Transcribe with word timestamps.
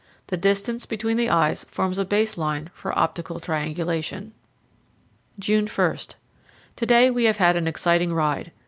The 0.29 0.35
distance 0.35 0.87
between 0.87 1.15
the 1.17 1.29
eyes 1.29 1.63
forms 1.65 1.99
a 1.99 2.05
base 2.05 2.35
line 2.35 2.71
for 2.73 2.97
optical 2.97 3.39
triangulation. 3.39 4.33
June 5.37 5.67
1. 5.67 5.97
To 6.77 6.85
day 6.87 7.11
we 7.11 7.25
have 7.25 7.39
an 7.39 7.67
exciting 7.67 8.11
ride. 8.11 8.51